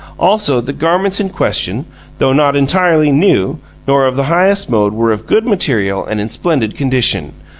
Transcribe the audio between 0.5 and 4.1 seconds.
the garments in question, though not entirely new, nor